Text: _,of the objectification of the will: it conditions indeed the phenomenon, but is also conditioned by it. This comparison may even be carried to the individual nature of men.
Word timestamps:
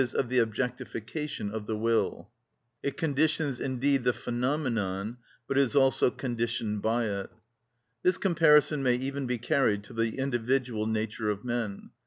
_,of 0.15 0.29
the 0.29 0.39
objectification 0.39 1.51
of 1.51 1.67
the 1.67 1.77
will: 1.77 2.27
it 2.81 2.97
conditions 2.97 3.59
indeed 3.59 4.03
the 4.03 4.11
phenomenon, 4.11 5.15
but 5.47 5.59
is 5.59 5.75
also 5.75 6.09
conditioned 6.09 6.81
by 6.81 7.05
it. 7.05 7.29
This 8.01 8.17
comparison 8.17 8.81
may 8.81 8.95
even 8.95 9.27
be 9.27 9.37
carried 9.37 9.83
to 9.83 9.93
the 9.93 10.17
individual 10.17 10.87
nature 10.87 11.29
of 11.29 11.45
men. 11.45 11.91